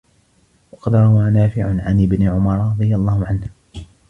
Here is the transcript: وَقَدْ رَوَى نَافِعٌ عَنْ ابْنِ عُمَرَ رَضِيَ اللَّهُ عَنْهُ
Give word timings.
وَقَدْ 0.71 0.95
رَوَى 0.95 1.29
نَافِعٌ 1.31 1.65
عَنْ 1.67 2.03
ابْنِ 2.03 2.27
عُمَرَ 2.27 2.57
رَضِيَ 2.71 2.95
اللَّهُ 2.95 3.25
عَنْهُ 3.25 3.47